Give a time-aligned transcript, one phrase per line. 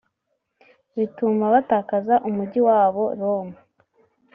[0.95, 3.57] bituma batakaza umujyi wabo Roma